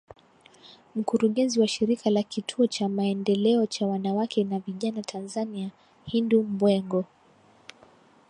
[0.95, 5.69] Mkurugenzi wa shirika la kituo cha maendeleo cha wanawake na vijana Tanzania
[6.05, 7.05] Hindu Mbwego